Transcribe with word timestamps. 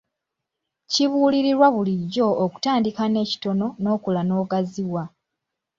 Kibuulirirwa 0.91 1.67
bulijjo 1.75 2.27
okutandika 2.45 3.03
n'ekitono 3.07 3.67
n'okula 3.81 4.21
n'ogaziwa. 4.25 5.03